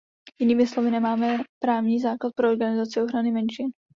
[0.39, 3.67] Jinými slovy, nemáme právní základ pro organizaci ochrany menšin.